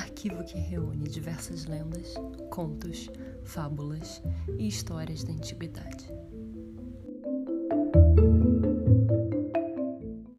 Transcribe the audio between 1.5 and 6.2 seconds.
lendas, contos, fábulas e histórias da antiguidade.